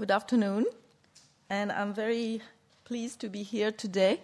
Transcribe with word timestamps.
Good 0.00 0.12
afternoon, 0.12 0.64
and 1.50 1.70
I'm 1.70 1.92
very 1.92 2.40
pleased 2.84 3.20
to 3.20 3.28
be 3.28 3.42
here 3.42 3.70
today. 3.70 4.22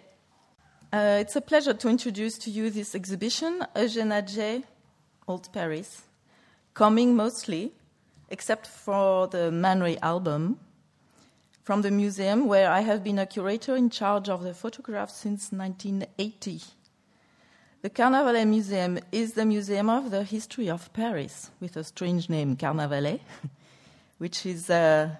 Uh, 0.91 1.19
it's 1.21 1.35
a 1.35 1.39
pleasure 1.39 1.75
to 1.75 1.87
introduce 1.87 2.35
to 2.39 2.49
you 2.49 2.71
this 2.71 2.95
exhibition, 2.95 3.63
Eugène 3.75 4.11
Atget, 4.11 4.63
Old 5.27 5.53
Paris, 5.53 6.01
coming 6.73 7.15
mostly, 7.15 7.73
except 8.31 8.65
for 8.65 9.27
the 9.27 9.51
Man 9.51 9.81
Ray 9.81 9.99
album, 9.99 10.59
from 11.61 11.83
the 11.83 11.91
museum 11.91 12.47
where 12.47 12.71
I 12.71 12.79
have 12.79 13.03
been 13.03 13.19
a 13.19 13.27
curator 13.27 13.75
in 13.75 13.91
charge 13.91 14.29
of 14.29 14.41
the 14.41 14.55
photographs 14.55 15.17
since 15.17 15.51
1980. 15.51 16.59
The 17.83 17.91
Carnavalet 17.91 18.47
Museum 18.47 18.97
is 19.11 19.33
the 19.33 19.45
museum 19.45 19.91
of 19.91 20.09
the 20.09 20.23
history 20.23 20.71
of 20.71 20.91
Paris, 20.93 21.51
with 21.59 21.77
a 21.77 21.83
strange 21.83 22.29
name, 22.29 22.55
Carnavalet, 22.55 23.21
which 24.17 24.43
is 24.43 24.71
uh, 24.71 25.11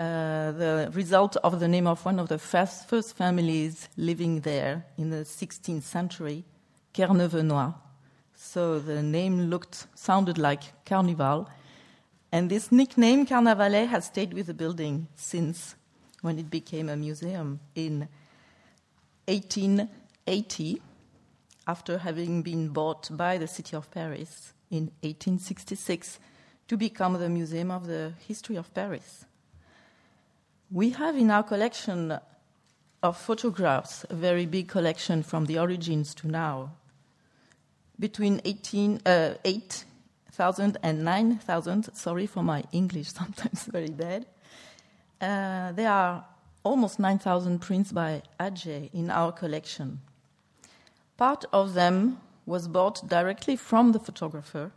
uh, 0.00 0.52
the 0.52 0.90
result 0.94 1.36
of 1.44 1.60
the 1.60 1.68
name 1.68 1.86
of 1.86 2.02
one 2.06 2.18
of 2.18 2.28
the 2.28 2.38
first, 2.38 2.88
first 2.88 3.14
families 3.14 3.86
living 3.98 4.40
there 4.40 4.86
in 4.96 5.10
the 5.10 5.24
16th 5.24 5.82
century, 5.82 6.42
Kernevenoy. 6.94 7.74
So 8.34 8.78
the 8.78 9.02
name 9.02 9.50
looked, 9.50 9.86
sounded 9.94 10.38
like 10.38 10.62
Carnival. 10.86 11.50
And 12.32 12.48
this 12.50 12.72
nickname, 12.72 13.26
Carnavalet, 13.26 13.88
has 13.88 14.06
stayed 14.06 14.32
with 14.32 14.46
the 14.46 14.54
building 14.54 15.06
since 15.16 15.76
when 16.22 16.38
it 16.38 16.50
became 16.50 16.88
a 16.88 16.96
museum 16.96 17.60
in 17.74 18.08
1880, 19.26 20.80
after 21.66 21.98
having 21.98 22.40
been 22.40 22.70
bought 22.70 23.14
by 23.14 23.36
the 23.36 23.46
city 23.46 23.76
of 23.76 23.90
Paris 23.90 24.54
in 24.70 24.84
1866 25.02 26.18
to 26.68 26.76
become 26.78 27.18
the 27.18 27.28
Museum 27.28 27.70
of 27.70 27.86
the 27.86 28.14
History 28.26 28.56
of 28.56 28.72
Paris. 28.72 29.26
We 30.72 30.90
have 30.90 31.16
in 31.16 31.32
our 31.32 31.42
collection 31.42 32.16
of 33.02 33.16
photographs 33.16 34.06
a 34.08 34.14
very 34.14 34.46
big 34.46 34.68
collection 34.68 35.24
from 35.24 35.46
the 35.46 35.58
origins 35.58 36.14
to 36.14 36.28
now. 36.28 36.70
Between 37.98 38.40
18, 38.44 39.00
uh, 39.04 39.34
8,000 39.44 40.78
and 40.80 41.04
9,000, 41.04 41.92
sorry 41.92 42.26
for 42.26 42.44
my 42.44 42.62
English, 42.70 43.08
sometimes 43.12 43.64
very 43.64 43.90
bad. 43.90 44.26
Uh, 45.20 45.72
there 45.72 45.90
are 45.90 46.24
almost 46.62 47.00
9,000 47.00 47.58
prints 47.58 47.90
by 47.90 48.22
Atget 48.38 48.94
in 48.94 49.10
our 49.10 49.32
collection. 49.32 50.00
Part 51.16 51.46
of 51.52 51.74
them 51.74 52.20
was 52.46 52.68
bought 52.68 53.08
directly 53.08 53.56
from 53.56 53.90
the 53.90 53.98
photographer 53.98 54.70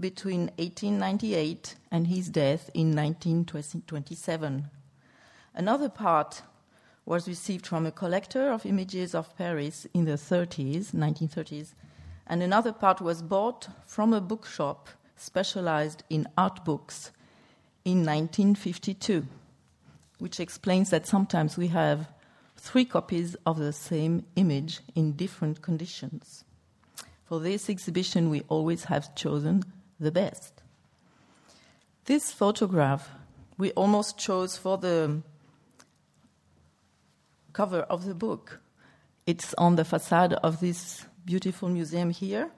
between 0.00 0.50
1898 0.56 1.74
and 1.90 2.06
his 2.06 2.30
death 2.30 2.70
in 2.72 2.96
1927. 2.96 4.70
Another 5.56 5.88
part 5.88 6.42
was 7.06 7.26
received 7.26 7.66
from 7.66 7.86
a 7.86 7.90
collector 7.90 8.52
of 8.52 8.66
images 8.66 9.14
of 9.14 9.34
Paris 9.38 9.86
in 9.94 10.04
the 10.04 10.12
30s, 10.12 10.92
1930s, 10.92 11.72
and 12.26 12.42
another 12.42 12.72
part 12.72 13.00
was 13.00 13.22
bought 13.22 13.68
from 13.86 14.12
a 14.12 14.20
bookshop 14.20 14.90
specialized 15.16 16.04
in 16.10 16.28
art 16.36 16.62
books 16.62 17.10
in 17.86 18.04
1952, 18.04 19.26
which 20.18 20.40
explains 20.40 20.90
that 20.90 21.06
sometimes 21.06 21.56
we 21.56 21.68
have 21.68 22.12
three 22.58 22.84
copies 22.84 23.34
of 23.46 23.58
the 23.58 23.72
same 23.72 24.26
image 24.36 24.80
in 24.94 25.12
different 25.12 25.62
conditions. 25.62 26.44
For 27.24 27.40
this 27.40 27.70
exhibition, 27.70 28.28
we 28.28 28.42
always 28.48 28.84
have 28.84 29.14
chosen 29.14 29.62
the 29.98 30.12
best. 30.12 30.62
This 32.04 32.30
photograph 32.30 33.08
we 33.58 33.70
almost 33.72 34.18
chose 34.18 34.58
for 34.58 34.76
the 34.76 35.22
cover 37.56 37.80
of 37.88 38.04
the 38.04 38.14
book. 38.14 38.60
It's 39.26 39.54
on 39.56 39.76
the 39.76 39.84
facade 39.84 40.34
of 40.34 40.60
this 40.60 41.06
beautiful 41.24 41.70
museum 41.70 42.10
here. 42.10 42.50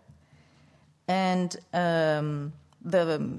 And 1.06 1.56
um, 1.72 2.52
the 2.82 3.38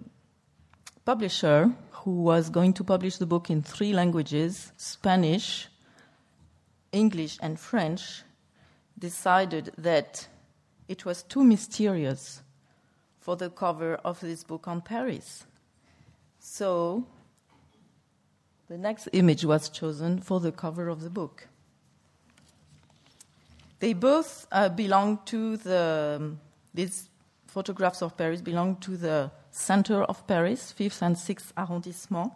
publisher, 1.04 1.70
who 1.92 2.24
was 2.24 2.50
going 2.50 2.74
to 2.76 2.84
publish 2.86 3.18
the 3.18 3.26
book 3.26 3.50
in 3.50 3.62
three 3.62 3.92
languages 3.92 4.72
Spanish, 4.78 5.68
English, 6.94 7.38
and 7.42 7.60
French, 7.60 8.24
decided 8.98 9.74
that 9.78 10.30
it 10.88 11.04
was 11.04 11.24
too 11.24 11.44
mysterious 11.44 12.42
for 13.20 13.36
the 13.36 13.50
cover 13.50 13.96
of 14.06 14.22
this 14.22 14.46
book 14.46 14.66
on 14.68 14.80
Paris. 14.82 15.46
So 16.40 17.06
the 18.70 18.78
next 18.78 19.10
image 19.14 19.44
was 19.44 19.68
chosen 19.68 20.22
for 20.22 20.40
the 20.40 20.52
cover 20.52 20.90
of 20.90 21.02
the 21.02 21.10
book. 21.10 21.48
They 23.80 23.94
both 23.94 24.46
uh, 24.52 24.70
belong 24.70 25.20
to 25.26 25.58
the, 25.58 26.18
um, 26.20 26.40
these 26.74 27.10
photographs 27.48 28.04
of 28.04 28.16
Paris 28.16 28.42
belong 28.42 28.76
to 28.78 28.96
the 28.96 29.32
center 29.50 30.04
of 30.04 30.26
Paris, 30.28 30.72
5th 30.78 31.02
and 31.02 31.16
6th 31.16 31.52
arrondissement, 31.58 32.32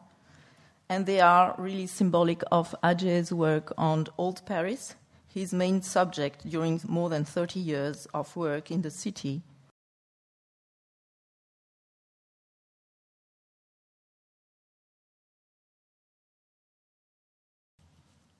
and 0.89 1.05
they 1.05 1.21
are 1.21 1.53
really 1.59 1.85
symbolic 1.85 2.41
of 2.51 2.73
Atget's 2.83 3.31
work 3.31 3.71
on 3.77 4.07
Old 4.17 4.43
Paris, 4.47 4.95
his 5.27 5.53
main 5.53 5.83
subject 5.83 6.49
during 6.49 6.81
more 6.87 7.09
than 7.09 7.25
30 7.25 7.59
years 7.59 8.07
of 8.13 8.35
work 8.35 8.71
in 8.71 8.81
the 8.81 8.91
city 8.91 9.43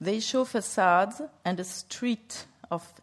They 0.03 0.19
show 0.19 0.43
facades 0.43 1.21
and 1.45 1.57
a 1.61 1.63
street 1.63 2.45
of 2.69 2.93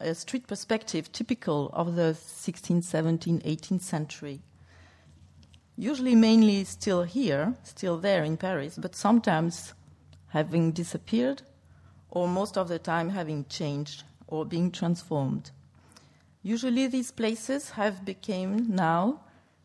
a 0.00 0.14
street 0.14 0.46
perspective 0.46 1.12
typical 1.12 1.68
of 1.74 1.96
the 1.96 2.16
16th, 2.16 2.82
17th, 2.82 3.42
18th 3.42 3.82
century. 3.82 4.40
Usually, 5.76 6.14
mainly 6.14 6.64
still 6.64 7.02
here, 7.02 7.56
still 7.62 7.98
there 7.98 8.24
in 8.24 8.38
Paris, 8.38 8.78
but 8.78 8.96
sometimes 8.96 9.74
having 10.28 10.72
disappeared, 10.72 11.42
or 12.08 12.26
most 12.26 12.56
of 12.56 12.68
the 12.68 12.78
time 12.78 13.10
having 13.10 13.44
changed 13.50 14.04
or 14.26 14.46
being 14.46 14.70
transformed. 14.70 15.50
Usually, 16.42 16.86
these 16.86 17.10
places 17.10 17.68
have 17.72 18.06
become 18.06 18.74
now 18.74 19.20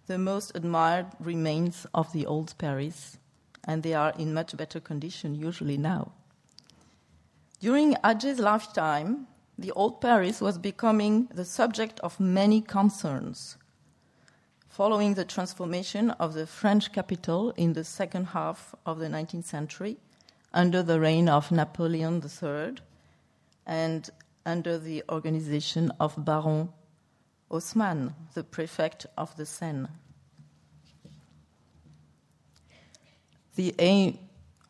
the 0.07 0.17
most 0.17 0.51
admired 0.55 1.07
remains 1.21 1.87
of 1.93 2.11
the 2.11 2.25
old 2.25 2.53
Paris, 2.57 3.17
and 3.63 3.81
they 3.81 3.93
are 3.93 4.11
in 4.19 4.33
much 4.33 4.57
better 4.57 4.81
condition 4.81 5.35
usually 5.35 5.77
now. 5.77 6.11
During 7.61 7.95
Atget's 8.03 8.39
lifetime, 8.39 9.27
the 9.55 9.71
old 9.73 10.01
Paris 10.01 10.41
was 10.41 10.57
becoming 10.57 11.27
the 11.31 11.45
subject 11.45 11.99
of 11.99 12.19
many 12.19 12.59
concerns. 12.59 13.55
Following 14.67 15.13
the 15.13 15.25
transformation 15.25 16.09
of 16.11 16.33
the 16.33 16.47
French 16.47 16.91
capital 16.91 17.51
in 17.51 17.73
the 17.73 17.83
second 17.83 18.25
half 18.25 18.73
of 18.83 18.97
the 18.97 19.05
19th 19.05 19.43
century, 19.43 19.97
under 20.51 20.81
the 20.81 20.99
reign 20.99 21.29
of 21.29 21.51
Napoleon 21.51 22.23
III, 22.23 22.77
and 23.67 24.09
under 24.43 24.79
the 24.79 25.03
organization 25.11 25.91
of 25.99 26.25
Baron 26.25 26.69
Haussmann, 27.51 28.15
the 28.33 28.43
prefect 28.43 29.05
of 29.15 29.37
the 29.37 29.45
Seine. 29.45 29.87
The 33.55 33.75
aim 33.77 34.17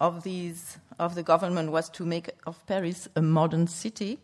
of 0.01 0.23
these 0.23 0.77
of 1.01 1.15
the 1.15 1.23
government 1.23 1.71
was 1.71 1.89
to 1.89 2.05
make 2.05 2.29
of 2.45 2.65
Paris 2.67 3.09
a 3.15 3.21
modern 3.21 3.67
city. 3.67 4.19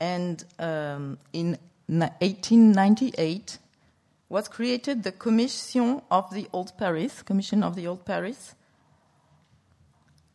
And 0.00 0.44
um, 0.60 1.18
in 1.32 1.58
1898 1.88 3.58
was 4.28 4.46
created 4.46 5.02
the 5.02 5.10
Commission 5.12 6.00
of 6.10 6.32
the 6.32 6.46
Old 6.52 6.78
Paris, 6.78 7.22
Commission 7.22 7.64
of 7.64 7.74
the 7.74 7.88
Old 7.88 8.04
Paris, 8.04 8.54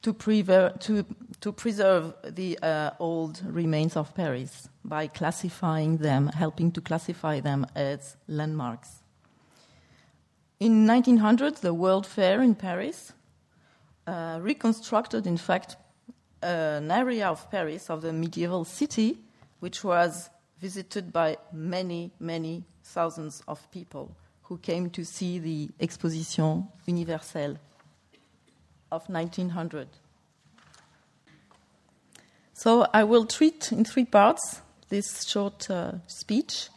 to, 0.02 0.12
prever- 0.12 0.74
to, 0.82 1.06
to 1.40 1.54
preserve 1.54 2.14
the 2.28 2.60
uh, 2.62 2.92
old 3.00 3.42
remains 3.46 3.96
of 3.96 4.14
Paris 4.14 4.68
by 4.84 5.08
classifying 5.08 5.98
them, 5.98 6.28
helping 6.28 6.70
to 6.74 6.82
classify 6.82 7.40
them 7.40 7.66
as 7.76 8.18
landmarks. 8.28 9.04
In 10.60 10.86
1900, 10.86 11.58
the 11.58 11.74
World 11.74 12.06
Fair 12.06 12.42
in 12.42 12.56
Paris 12.56 13.14
uh, 14.08 14.40
reconstructed, 14.42 15.28
in 15.28 15.38
fact, 15.38 15.78
an 16.42 16.92
area 16.92 17.28
of 17.28 17.50
Paris, 17.50 17.90
of 17.90 18.02
the 18.02 18.12
medieval 18.12 18.66
city, 18.66 19.18
which 19.60 19.84
was 19.84 20.30
visited 20.60 21.12
by 21.14 21.38
many, 21.52 22.12
many 22.20 22.64
thousands 22.84 23.44
of 23.48 23.70
people 23.72 24.16
who 24.44 24.58
came 24.58 24.90
to 24.90 25.06
see 25.06 25.40
the 25.40 25.70
Exposition 25.80 26.68
Universelle 26.86 27.58
of 28.92 29.10
1900. 29.10 29.88
So 32.54 32.88
I 32.94 33.04
will 33.04 33.26
treat 33.26 33.72
in 33.72 33.84
three 33.86 34.06
parts 34.06 34.62
this 34.90 35.26
short 35.26 35.70
uh, 35.70 35.94
speech, 36.08 36.70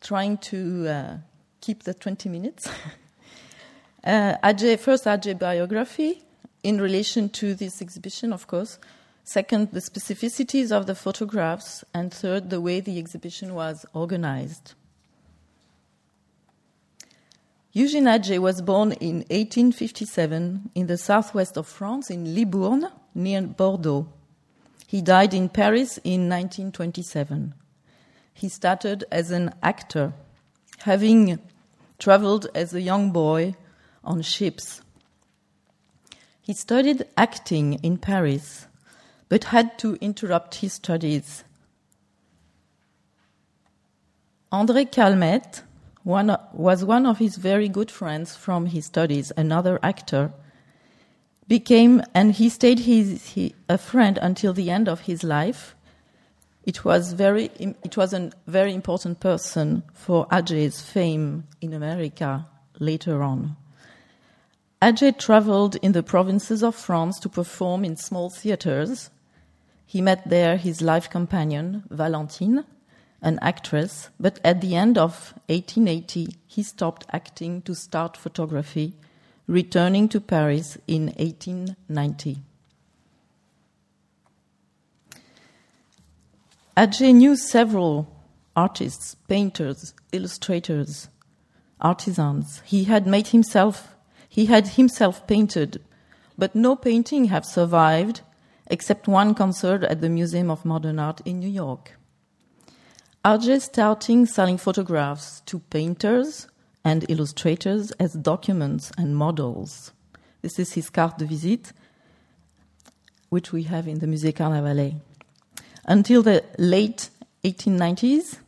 trying 0.00 0.38
to 0.38 0.88
uh, 0.88 1.16
keep 1.60 1.84
the 1.84 1.94
20 1.94 2.28
minutes. 2.28 2.68
Uh, 4.02 4.34
Atget, 4.42 4.80
first, 4.80 5.04
Atget 5.04 5.38
biography 5.38 6.22
in 6.62 6.80
relation 6.80 7.28
to 7.30 7.54
this 7.54 7.80
exhibition, 7.80 8.32
of 8.32 8.46
course. 8.46 8.78
Second, 9.24 9.70
the 9.72 9.80
specificities 9.80 10.72
of 10.72 10.86
the 10.86 10.94
photographs. 10.94 11.84
And 11.94 12.12
third, 12.12 12.50
the 12.50 12.60
way 12.60 12.80
the 12.80 12.98
exhibition 12.98 13.54
was 13.54 13.86
organized. 13.94 14.74
Eugène 17.74 18.08
Atget 18.08 18.40
was 18.40 18.60
born 18.62 18.92
in 18.92 19.18
1857 19.30 20.70
in 20.74 20.86
the 20.88 20.98
southwest 20.98 21.56
of 21.56 21.68
France, 21.68 22.10
in 22.10 22.34
Libourne, 22.34 22.88
near 23.14 23.42
Bordeaux. 23.42 24.08
He 24.88 25.00
died 25.00 25.32
in 25.34 25.48
Paris 25.48 25.98
in 25.98 26.28
1927. 26.28 27.54
He 28.34 28.48
started 28.48 29.04
as 29.12 29.30
an 29.30 29.54
actor, 29.62 30.12
having 30.78 31.38
traveled 32.00 32.48
as 32.56 32.74
a 32.74 32.80
young 32.80 33.12
boy 33.12 33.54
on 34.02 34.22
ships. 34.22 34.82
He 36.50 36.54
studied 36.54 37.06
acting 37.16 37.74
in 37.74 37.96
Paris, 37.96 38.66
but 39.28 39.54
had 39.54 39.78
to 39.78 39.96
interrupt 40.00 40.56
his 40.56 40.72
studies. 40.72 41.44
André 44.50 44.90
Calmette 44.90 45.62
one, 46.02 46.36
was 46.52 46.84
one 46.84 47.06
of 47.06 47.18
his 47.18 47.36
very 47.36 47.68
good 47.68 47.88
friends 47.88 48.34
from 48.34 48.66
his 48.66 48.86
studies, 48.86 49.30
another 49.36 49.78
actor, 49.80 50.32
became, 51.46 52.02
and 52.14 52.32
he 52.32 52.48
stayed 52.48 52.80
his, 52.80 53.28
he, 53.28 53.54
a 53.68 53.78
friend 53.78 54.18
until 54.20 54.52
the 54.52 54.72
end 54.72 54.88
of 54.88 55.02
his 55.02 55.22
life. 55.22 55.76
It 56.64 56.84
was, 56.84 57.12
very, 57.12 57.52
it 57.60 57.96
was 57.96 58.12
a 58.12 58.32
very 58.48 58.74
important 58.74 59.20
person 59.20 59.84
for 59.94 60.26
Atget's 60.32 60.82
fame 60.82 61.44
in 61.60 61.72
America 61.72 62.44
later 62.80 63.22
on. 63.22 63.54
Atget 64.82 65.18
traveled 65.18 65.76
in 65.76 65.92
the 65.92 66.02
provinces 66.02 66.62
of 66.62 66.74
France 66.74 67.18
to 67.20 67.28
perform 67.28 67.84
in 67.84 67.96
small 67.96 68.30
theaters. 68.30 69.10
He 69.84 70.00
met 70.00 70.28
there 70.28 70.56
his 70.56 70.80
life 70.80 71.10
companion, 71.10 71.84
Valentine, 71.90 72.64
an 73.20 73.38
actress, 73.42 74.08
but 74.18 74.40
at 74.42 74.62
the 74.62 74.74
end 74.74 74.96
of 74.96 75.34
1880, 75.48 76.36
he 76.46 76.62
stopped 76.62 77.04
acting 77.12 77.60
to 77.62 77.74
start 77.74 78.16
photography, 78.16 78.94
returning 79.46 80.08
to 80.08 80.20
Paris 80.20 80.78
in 80.86 81.06
1890. 81.18 82.38
Atget 86.74 87.14
knew 87.14 87.36
several 87.36 88.08
artists, 88.56 89.16
painters, 89.28 89.92
illustrators, 90.12 91.08
artisans. 91.80 92.62
He 92.64 92.84
had 92.84 93.06
made 93.06 93.28
himself, 93.28 93.94
he 94.30 94.46
had 94.46 94.68
himself 94.68 95.26
painted, 95.26 95.82
but 96.38 96.54
no 96.54 96.76
painting 96.76 97.26
have 97.26 97.44
survived 97.44 98.20
except 98.68 99.08
one 99.08 99.34
concert 99.34 99.82
at 99.82 100.00
the 100.00 100.08
Museum 100.08 100.50
of 100.50 100.64
Modern 100.64 101.00
Art 101.00 101.20
in 101.24 101.40
New 101.40 101.48
York. 101.48 101.98
Atget 103.24 103.60
starting 103.60 104.24
selling 104.26 104.56
photographs 104.56 105.40
to 105.46 105.58
painters 105.58 106.46
and 106.84 107.04
illustrators 107.10 107.90
as 107.98 108.12
documents 108.14 108.92
and 108.96 109.16
models. 109.16 109.92
This 110.42 110.60
is 110.60 110.72
his 110.74 110.88
carte 110.90 111.18
de 111.18 111.26
visite, 111.26 111.72
which 113.30 113.52
we 113.52 113.64
have 113.64 113.88
in 113.88 113.98
the 113.98 114.06
Musée 114.06 114.34
Carnavalet. 114.34 114.94
Until 115.84 116.22
the 116.22 116.44
late 116.56 117.10
1890s, 117.42 118.38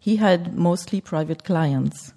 he 0.00 0.16
had 0.16 0.58
mostly 0.58 1.00
private 1.00 1.44
clients. 1.44 2.12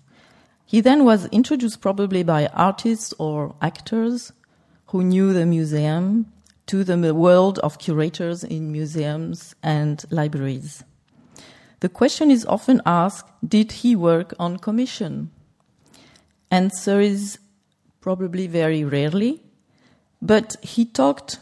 He 0.72 0.80
then 0.80 1.04
was 1.04 1.26
introduced 1.34 1.82
probably 1.82 2.24
by 2.24 2.48
artists 2.48 3.14
or 3.18 3.56
actors 3.62 4.32
who 4.86 5.04
knew 5.04 5.34
the 5.34 5.46
museum 5.46 6.32
to 6.68 6.86
the 6.86 7.14
world 7.14 7.60
of 7.60 7.78
curators 7.78 8.46
in 8.46 8.72
museums 8.72 9.54
and 9.62 10.06
libraries. 10.12 10.86
The 11.82 11.90
question 11.90 12.32
is 12.32 12.46
often 12.46 12.82
asked 12.86 13.28
Did 13.46 13.74
he 13.84 13.98
work 13.98 14.34
on 14.40 14.60
commission? 14.60 15.32
Answer 16.50 17.02
is 17.02 17.38
probably 18.00 18.48
very 18.48 18.86
rarely, 18.86 19.42
but 20.22 20.56
he 20.62 20.86
talked 20.86 21.40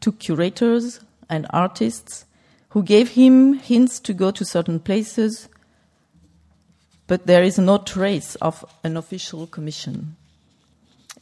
to 0.00 0.12
curators 0.12 1.00
and 1.28 1.46
artists 1.50 2.24
who 2.70 2.82
gave 2.82 3.10
him 3.10 3.52
hints 3.52 4.00
to 4.00 4.14
go 4.14 4.30
to 4.30 4.46
certain 4.46 4.80
places, 4.80 5.50
but 7.10 7.26
there 7.26 7.42
is 7.42 7.58
no 7.58 7.76
trace 7.76 8.36
of 8.36 8.64
an 8.84 8.96
official 8.96 9.48
commission. 9.48 10.14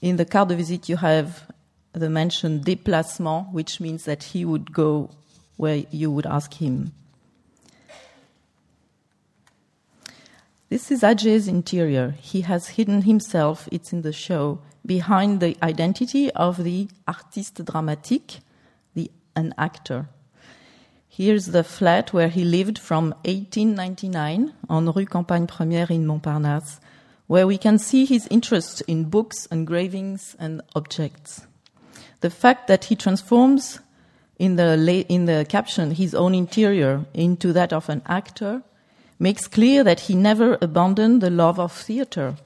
In 0.03 0.19
the 0.19 0.27
carte 0.27 0.51
de 0.51 0.57
visite, 0.57 0.87
you 0.87 0.99
have 0.99 1.51
the 1.95 2.11
mention 2.11 2.61
déplacement, 2.61 3.51
which 3.55 3.81
means 3.81 4.05
that 4.05 4.23
he 4.23 4.45
would 4.45 4.71
go 4.75 5.09
where 5.57 5.85
you 5.91 6.11
would 6.11 6.27
ask 6.27 6.53
him. 6.53 6.93
This 10.69 10.91
is 10.91 11.03
Atget's 11.03 11.47
interior. 11.47 12.11
He 12.21 12.43
has 12.43 12.69
hidden 12.77 13.01
himself, 13.01 13.67
it's 13.73 13.91
in 13.91 14.03
the 14.03 14.13
show, 14.13 14.59
behind 14.85 15.41
the 15.41 15.57
identity 15.63 16.31
of 16.33 16.65
the 16.65 16.89
artiste 17.07 17.65
dramatique, 17.65 18.41
the, 18.95 19.11
an 19.35 19.55
actor. 19.57 20.11
Here's 21.09 21.47
the 21.47 21.65
flat 21.65 22.13
where 22.13 22.29
he 22.29 22.45
lived 22.45 22.79
from 22.79 23.11
1899 23.25 24.53
on 24.69 24.93
Rue 24.93 25.07
Campagne 25.07 25.47
Première 25.47 25.91
in 25.91 26.07
Montparnasse, 26.07 26.79
where 27.27 27.47
we 27.47 27.59
can 27.59 27.79
see 27.79 28.05
his 28.05 28.27
interest 28.29 28.83
in 28.87 29.05
books, 29.05 29.47
engravings, 29.47 30.37
and 30.39 30.63
objects. 30.77 31.47
The 32.21 32.31
fact 32.31 32.69
that 32.69 32.85
he 32.85 32.97
transforms 32.97 33.81
in 34.39 34.57
the, 34.57 35.05
in 35.09 35.27
the 35.27 35.45
caption 35.49 35.91
his 35.91 36.15
own 36.15 36.35
interior 36.35 37.05
into 37.15 37.53
that 37.53 37.73
of 37.73 37.89
an 37.89 38.03
actor 38.07 38.63
makes 39.19 39.49
clear 39.49 39.83
that 39.85 40.01
he 40.01 40.15
never 40.15 40.57
abandoned 40.61 41.21
the 41.21 41.31
love 41.31 41.59
of 41.59 41.73
theater. 41.73 42.37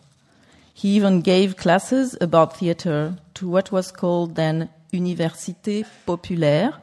He 0.73 0.97
even 0.97 1.21
gave 1.21 1.57
classes 1.57 2.17
about 2.21 2.57
theater 2.57 3.19
to 3.35 3.49
what 3.49 3.71
was 3.71 3.93
called 3.93 4.37
then 4.37 4.71
Université 4.93 5.87
Populaire, 6.07 6.75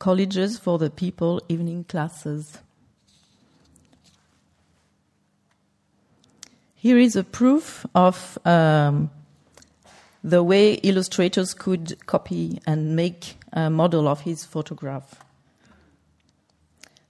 colleges 0.00 0.58
for 0.58 0.78
the 0.78 0.90
people 0.90 1.40
evening 1.48 1.84
classes. 1.84 2.58
Here 6.74 6.98
is 6.98 7.14
a 7.14 7.22
proof 7.22 7.86
of 7.94 8.38
um, 8.44 9.10
the 10.24 10.42
way 10.42 10.74
illustrators 10.74 11.54
could 11.54 12.04
copy 12.06 12.58
and 12.66 12.96
make 12.96 13.36
a 13.52 13.70
model 13.70 14.08
of 14.08 14.22
his 14.22 14.44
photograph. 14.44 15.22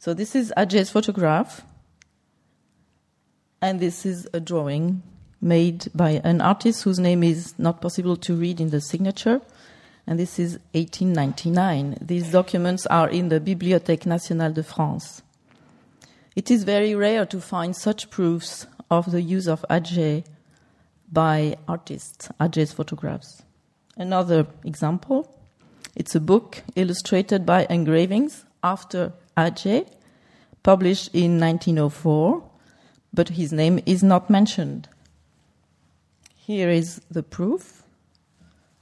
So 0.01 0.13
this 0.13 0.35
is 0.35 0.53
Atget's 0.57 0.91
photograph. 0.91 1.63
And 3.63 3.79
this 3.79 4.05
is 4.05 4.27
a 4.33 4.41
drawing 4.41 5.03
made 5.41 5.89
by 5.95 6.21
an 6.25 6.41
artist 6.41 6.83
whose 6.83 6.99
name 6.99 7.23
is 7.23 7.55
not 7.59 7.81
possible 7.81 8.17
to 8.17 8.35
read 8.35 8.61
in 8.61 8.71
the 8.71 8.81
signature. 8.81 9.41
And 10.11 10.19
this 10.19 10.41
is 10.41 10.59
1899. 10.73 11.99
These 12.03 12.33
documents 12.33 12.85
are 12.87 13.09
in 13.09 13.29
the 13.29 13.41
Bibliothèque 13.41 14.05
nationale 14.05 14.53
de 14.53 14.63
France. 14.63 15.23
It 16.35 16.51
is 16.51 16.65
very 16.65 16.95
rare 16.95 17.25
to 17.27 17.41
find 17.41 17.77
such 17.77 18.11
proofs 18.11 18.67
of 18.91 19.13
the 19.13 19.23
use 19.23 19.47
of 19.47 19.65
Atget 19.71 20.25
by 21.13 21.57
artists, 21.69 22.29
Atget's 22.41 22.73
photographs. 22.73 23.43
Another 23.97 24.49
example, 24.65 25.33
it's 25.95 26.17
a 26.17 26.21
book 26.21 26.65
illustrated 26.75 27.47
by 27.47 27.67
engravings 27.71 28.45
after 28.63 29.13
Atget, 29.37 29.89
published 30.63 31.15
in 31.15 31.41
1904 31.41 32.51
but 33.13 33.31
his 33.31 33.53
name 33.53 33.81
is 33.87 34.03
not 34.03 34.31
mentioned. 34.31 34.89
Here 36.37 36.71
is 36.71 37.01
the 37.11 37.23
proof 37.23 37.83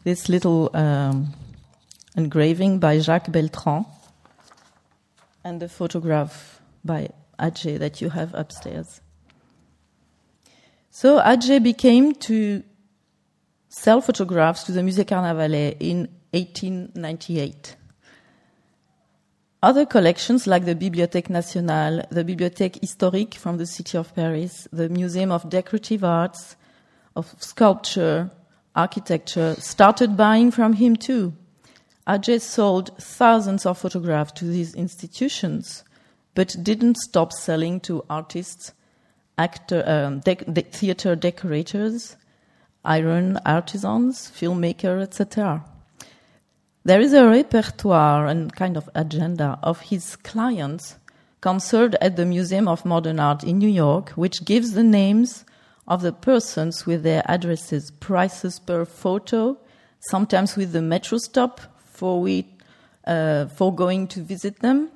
this 0.09 0.31
little 0.31 0.71
um, 0.73 1.35
engraving 2.17 2.79
by 2.79 2.99
Jacques 2.99 3.31
Beltran 3.31 3.85
and 5.45 5.61
the 5.61 5.69
photograph 5.69 6.63
by 6.83 7.11
Atget 7.39 7.79
that 7.81 8.01
you 8.01 8.09
have 8.09 8.33
upstairs. 8.33 9.03
So 10.91 11.21
Atget 11.21 11.63
became 11.63 12.15
to 12.29 12.63
sell 13.69 14.01
photographs 14.01 14.65
to 14.65 14.73
the 14.73 14.81
Musée 14.81 15.07
Carnavalet 15.07 15.77
in 15.79 16.09
1898. 16.31 17.77
Other 19.63 19.85
collections 19.85 20.47
like 20.47 20.65
the 20.65 20.75
Bibliothèque 20.75 21.29
Nationale, 21.29 22.07
the 22.11 22.25
Bibliothèque 22.25 22.81
Historique 22.81 23.35
from 23.35 23.59
the 23.59 23.67
city 23.67 23.99
of 23.99 24.15
Paris, 24.15 24.67
the 24.73 24.89
Museum 24.89 25.31
of 25.33 25.51
Decorative 25.51 26.03
Arts, 26.03 26.57
of 27.15 27.35
Sculpture, 27.41 28.31
Architecture, 28.79 29.57
started 29.59 30.17
buying 30.17 30.53
from 30.53 30.75
him 30.75 30.95
too. 30.95 31.35
Atget 32.07 32.41
sold 32.41 32.97
thousands 32.97 33.67
of 33.67 33.77
photographs 33.77 34.33
to 34.33 34.45
these 34.45 34.73
institutions, 34.77 35.83
but 36.37 36.57
didn't 36.63 36.97
stop 36.97 37.33
selling 37.33 37.81
to 37.81 38.05
artists, 38.09 38.73
actor, 39.37 39.83
um, 39.85 40.21
de- 40.21 40.63
theater 40.71 41.17
decorators, 41.17 42.17
iron 42.85 43.37
artisans, 43.45 44.31
filmmakers, 44.31 45.03
etc. 45.03 45.65
There 46.85 47.01
is 47.01 47.13
a 47.13 47.29
repertoire 47.29 48.27
and 48.27 48.55
kind 48.55 48.77
of 48.77 48.89
agenda 48.95 49.59
of 49.63 49.81
his 49.81 50.15
clients 50.15 50.97
conserved 51.41 51.97
at 52.01 52.15
the 52.15 52.25
Museum 52.25 52.69
of 52.69 52.85
Modern 52.85 53.19
Art 53.19 53.43
in 53.43 53.59
New 53.59 53.69
York, 53.69 54.11
which 54.11 54.45
gives 54.45 54.73
the 54.73 54.85
names 54.85 55.45
of 55.89 56.03
the 56.03 56.13
persons 56.13 56.85
with 56.87 57.03
their 57.03 57.23
addresses, 57.25 57.91
prices 57.91 58.61
per 58.61 58.85
photo, 58.85 59.59
sometimes 60.01 60.55
with 60.55 60.73
the 60.73 60.83
metro 60.83 61.17
stop 61.19 61.61
for, 61.83 62.21
we, 62.21 62.47
uh, 63.07 63.47
for 63.47 63.75
going 63.75 64.07
to 64.07 64.21
visit 64.21 64.61
them, 64.61 64.91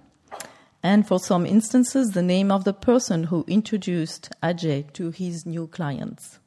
and 0.82 1.08
for 1.08 1.18
some 1.18 1.46
instances, 1.46 2.10
the 2.10 2.22
name 2.22 2.50
of 2.50 2.64
the 2.64 2.74
person 2.74 3.24
who 3.24 3.44
introduced 3.48 4.30
Atget 4.42 4.92
to 4.92 5.10
his 5.10 5.46
new 5.46 5.66
clients. 5.66 6.38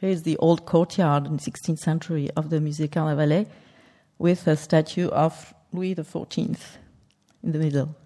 Here 0.00 0.10
is 0.10 0.22
the 0.22 0.36
old 0.36 0.64
courtyard 0.64 1.26
in 1.26 1.38
the 1.38 1.42
16th 1.42 1.80
century 1.80 2.30
of 2.36 2.50
the 2.50 2.58
Musée 2.58 2.90
Carnavalet 2.90 3.48
with 4.18 4.46
a 4.46 4.56
statue 4.56 5.08
of 5.08 5.52
Louis 5.72 5.96
XIV 5.96 6.56
in 7.42 7.52
the 7.52 7.58
middle. 7.58 7.96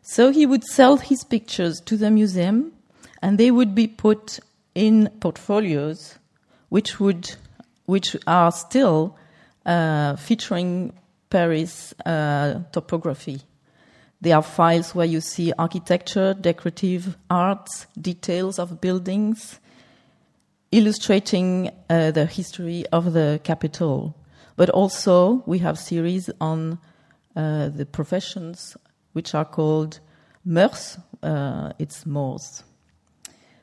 So 0.00 0.30
he 0.30 0.46
would 0.46 0.64
sell 0.64 0.96
his 0.96 1.24
pictures 1.24 1.80
to 1.84 1.98
the 1.98 2.10
museum 2.10 2.72
and 3.22 3.38
they 3.38 3.50
would 3.50 3.74
be 3.74 3.86
put 3.86 4.38
in 4.74 5.10
portfolios 5.20 6.18
which 6.68 7.00
would 7.00 7.36
which 7.86 8.16
are 8.26 8.50
still 8.50 9.16
uh, 9.64 10.16
featuring 10.16 10.92
Paris 11.30 11.94
uh, 12.04 12.60
topography. 12.72 13.40
They 14.20 14.32
are 14.32 14.42
files 14.42 14.94
where 14.94 15.06
you 15.06 15.20
see 15.20 15.52
architecture, 15.58 16.34
decorative 16.34 17.16
arts, 17.30 17.86
details 18.00 18.58
of 18.58 18.80
buildings, 18.80 19.60
illustrating 20.72 21.70
uh, 21.88 22.10
the 22.10 22.26
history 22.26 22.86
of 22.92 23.12
the 23.12 23.40
capital. 23.44 24.16
But 24.56 24.70
also, 24.70 25.42
we 25.46 25.58
have 25.58 25.78
series 25.78 26.30
on 26.40 26.78
uh, 27.36 27.68
the 27.68 27.86
professions, 27.86 28.76
which 29.12 29.34
are 29.34 29.44
called 29.44 30.00
mœurs, 30.46 30.98
uh, 31.22 31.72
it's 31.78 32.06
mores. 32.06 32.64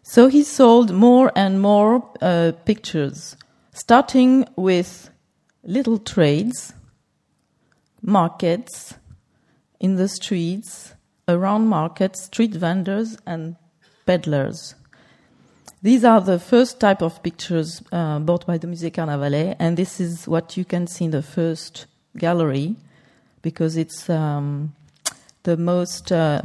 So 0.04 0.28
he 0.28 0.44
sold 0.44 0.92
more 0.92 1.32
and 1.34 1.62
more 1.62 2.08
uh, 2.22 2.52
pictures, 2.66 3.38
starting 3.74 4.46
with 4.58 5.10
little 5.64 5.98
trades, 5.98 6.74
markets, 8.02 8.96
in 9.80 9.96
the 9.96 10.10
streets, 10.10 10.94
around 11.28 11.68
markets, 11.68 12.26
street 12.26 12.52
vendors, 12.54 13.18
and 13.26 13.56
peddlers. 14.06 14.76
These 15.82 16.04
are 16.04 16.20
the 16.20 16.38
first 16.38 16.82
type 16.82 17.02
of 17.02 17.24
pictures 17.24 17.82
uh, 17.92 18.20
bought 18.20 18.46
by 18.46 18.58
the 18.58 18.68
Musée 18.68 18.94
Carnavalet, 18.94 19.56
and 19.58 19.78
this 19.78 20.02
is 20.02 20.28
what 20.28 20.58
you 20.58 20.66
can 20.66 20.86
see 20.86 21.06
in 21.06 21.12
the 21.12 21.22
first 21.22 21.86
gallery, 22.18 22.76
because 23.42 23.78
it's 23.78 24.10
um, 24.10 24.74
the 25.44 25.56
most 25.58 26.12
uh, 26.12 26.42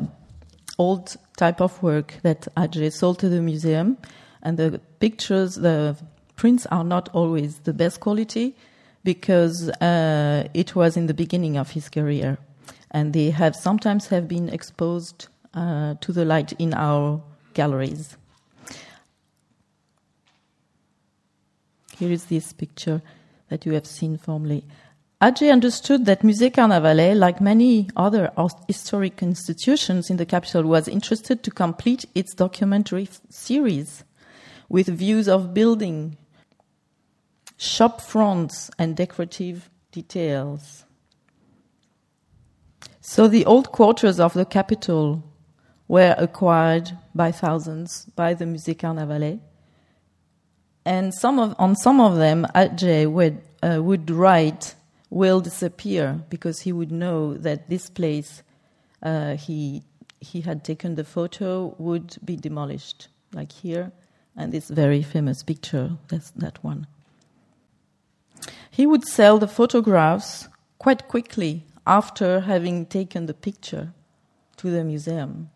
old 0.79 1.17
type 1.37 1.61
of 1.61 1.83
work 1.83 2.15
that 2.23 2.47
Atget 2.57 2.93
sold 2.93 3.19
to 3.19 3.29
the 3.29 3.43
museum, 3.43 3.99
and 4.43 4.57
the 4.57 4.81
pictures, 5.01 5.57
the 5.57 5.97
prints 6.37 6.67
are 6.67 6.85
not 6.85 7.09
always 7.13 7.59
the 7.61 7.73
best 7.73 8.01
quality, 8.01 8.55
because 9.05 9.69
uh, 9.81 10.49
it 10.55 10.75
was 10.75 10.97
in 10.97 11.07
the 11.07 11.15
beginning 11.15 11.57
of 11.57 11.71
his 11.71 11.89
career, 11.89 12.39
and 12.91 13.13
they 13.13 13.31
have 13.31 13.57
sometimes 13.57 14.09
have 14.09 14.29
been 14.29 14.49
exposed 14.49 15.29
uh, 15.55 15.95
to 16.01 16.13
the 16.13 16.25
light 16.25 16.53
in 16.59 16.75
our 16.75 17.21
galleries. 17.55 18.17
Here 21.97 22.13
is 22.13 22.27
this 22.27 22.53
picture 22.53 23.03
that 23.49 23.67
you 23.67 23.73
have 23.73 23.87
seen 23.87 24.19
formerly. 24.19 24.65
Atget 25.21 25.51
understood 25.51 26.05
that 26.05 26.23
Musée 26.23 26.53
Carnavalet, 26.55 27.17
like 27.17 27.41
many 27.41 27.89
other 27.97 28.31
historic 28.69 29.21
institutions 29.21 30.11
in 30.11 30.17
the 30.17 30.25
capital, 30.25 30.63
was 30.63 30.87
interested 30.87 31.43
to 31.43 31.51
complete 31.51 32.05
its 32.15 32.35
documentary 32.35 33.09
series 33.29 34.05
with 34.69 34.87
views 34.87 35.29
of 35.29 35.53
building, 35.53 36.17
shop 37.57 38.01
fronts, 38.01 38.71
and 38.79 38.97
decorative 38.97 39.69
details. 39.91 40.85
So 43.01 43.27
the 43.27 43.45
old 43.45 43.73
quarters 43.73 44.21
of 44.21 44.35
the 44.35 44.45
capital 44.45 45.25
were 45.89 46.15
acquired 46.17 46.97
by 47.13 47.33
thousands 47.33 48.05
by 48.15 48.35
the 48.35 48.45
Musée 48.45 48.79
Carnavalet. 48.79 49.41
And 50.85 51.13
some 51.13 51.41
of, 51.41 51.57
on 51.59 51.75
some 51.75 52.01
of 52.01 52.17
them, 52.19 52.47
Atget 52.55 53.11
would, 53.11 53.41
uh, 53.65 53.83
would 53.83 54.11
write, 54.11 54.77
will 55.11 55.41
disappear, 55.41 56.23
because 56.29 56.61
he 56.61 56.73
would 56.73 56.93
know 56.93 57.35
that 57.35 57.69
this 57.69 57.89
place 57.89 58.43
uh, 59.03 59.37
he, 59.37 59.83
he 60.21 60.41
had 60.43 60.65
taken 60.65 60.95
the 60.95 61.05
photo 61.05 61.75
would 61.79 62.17
be 62.25 62.37
demolished, 62.37 63.09
like 63.33 63.53
here, 63.53 63.93
and 64.37 64.53
this 64.53 64.69
very 64.69 65.03
famous 65.03 65.43
picture, 65.43 65.97
that's 66.09 66.31
that 66.33 66.63
one. 66.63 66.87
He 68.71 68.87
would 68.87 69.05
sell 69.05 69.39
the 69.39 69.49
photographs 69.49 70.49
quite 70.79 71.09
quickly 71.09 71.65
after 71.87 72.41
having 72.41 72.87
taken 72.87 73.27
the 73.27 73.35
picture 73.35 73.93
to 74.59 74.71
the 74.71 74.85
museum. 74.85 75.51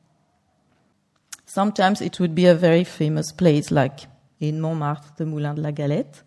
Sometimes 1.44 2.00
it 2.00 2.18
would 2.18 2.35
be 2.35 2.47
a 2.47 2.54
very 2.54 2.85
famous 2.85 3.30
place 3.30 3.71
like 3.71 4.06
in 4.40 4.61
Montmartre, 4.61 5.12
the 5.18 5.26
Moulin 5.26 5.56
de 5.56 5.61
la 5.61 5.71
Galette. 5.71 6.23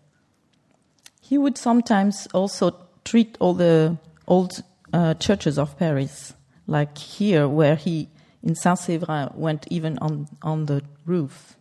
He 1.20 1.36
would 1.36 1.58
sometimes 1.58 2.28
also 2.32 2.85
treat 3.06 3.36
all 3.38 3.54
the 3.54 3.96
old 4.26 4.62
uh, 4.92 5.14
churches 5.14 5.58
of 5.58 5.78
Paris, 5.78 6.34
like 6.66 6.98
here, 6.98 7.48
where 7.48 7.76
he 7.76 8.08
in 8.42 8.54
Saint 8.54 8.78
Séverin 8.78 9.34
went 9.34 9.66
even 9.70 9.98
on, 9.98 10.28
on 10.42 10.66
the 10.66 10.82
roof. 11.04 11.56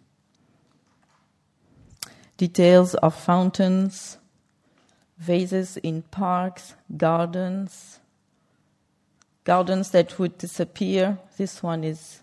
Details 2.37 2.95
of 2.95 3.15
fountains, 3.15 4.17
vases 5.17 5.77
in 5.77 6.01
parks, 6.01 6.75
gardens, 6.97 7.99
gardens 9.43 9.91
that 9.91 10.19
would 10.19 10.37
disappear. 10.37 11.17
This 11.37 11.63
one 11.63 11.83
is 11.83 12.21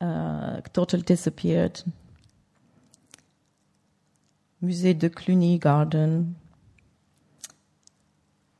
uh, 0.00 0.60
totally 0.72 1.02
disappeared. 1.02 1.82
Musée 4.62 4.98
de 4.98 5.08
Cluny 5.08 5.58
Garden, 5.58 6.36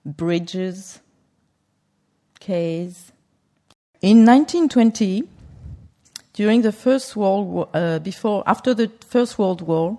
bridges, 0.04 1.00
quays. 2.40 3.12
In 4.00 4.24
1920, 4.24 5.24
during 6.32 6.62
the 6.62 6.72
First 6.72 7.16
World 7.16 7.46
War, 7.46 7.68
uh, 7.74 7.98
before 7.98 8.42
after 8.46 8.72
the 8.72 8.90
First 9.06 9.38
World 9.38 9.60
War, 9.60 9.98